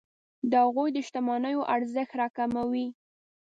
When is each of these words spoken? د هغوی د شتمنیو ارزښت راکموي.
د 0.51 0.51
هغوی 0.65 0.89
د 0.93 0.97
شتمنیو 1.07 1.67
ارزښت 1.75 2.11
راکموي. 2.21 2.87